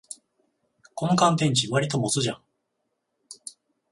[0.95, 2.41] この乾電池、わりと持つじゃん